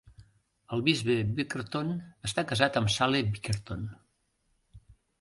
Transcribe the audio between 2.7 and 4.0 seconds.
amb Sally Bickerton.